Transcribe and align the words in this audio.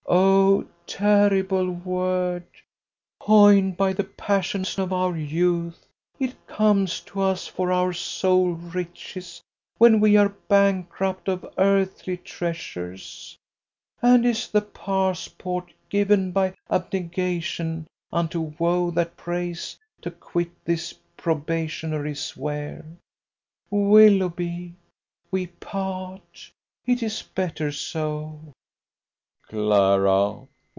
Oh, 0.13 0.67
terrible 0.87 1.69
word! 1.71 2.45
Coined 3.21 3.77
by 3.77 3.93
the 3.93 4.03
passions 4.03 4.77
of 4.77 4.91
our 4.91 5.15
youth, 5.15 5.87
it 6.19 6.35
comes 6.47 6.99
to 7.01 7.21
us 7.21 7.47
for 7.47 7.71
our 7.71 7.93
sole 7.93 8.49
riches 8.51 9.41
when 9.77 10.01
we 10.01 10.17
are 10.17 10.27
bankrupt 10.49 11.29
of 11.29 11.45
earthly 11.57 12.17
treasures, 12.17 13.37
and 14.01 14.25
is 14.25 14.49
the 14.49 14.59
passport 14.61 15.71
given 15.87 16.33
by 16.33 16.55
Abnegation 16.69 17.87
unto 18.11 18.51
Woe 18.59 18.91
that 18.91 19.15
prays 19.15 19.79
to 20.01 20.11
quit 20.11 20.49
this 20.65 20.91
probationary 21.15 22.15
sphere. 22.15 22.83
Willoughby, 23.69 24.73
we 25.29 25.47
part. 25.47 26.51
It 26.85 27.01
is 27.01 27.21
better 27.33 27.71
so." 27.71 28.51
"Clara! 29.47 30.47